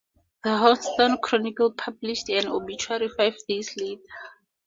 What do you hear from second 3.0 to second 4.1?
five days later.